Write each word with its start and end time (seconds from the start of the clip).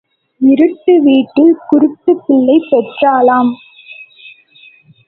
இருட்டு 0.41 0.93
வீட்டில் 1.01 1.53
குருட்டுப் 1.69 2.23
பிள்ளை 2.27 2.57
பெற்றாளாம். 2.71 3.51